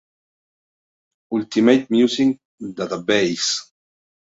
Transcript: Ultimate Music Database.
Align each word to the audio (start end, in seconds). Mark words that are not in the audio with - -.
Ultimate 1.37 1.85
Music 1.91 2.39
Database. 2.59 3.69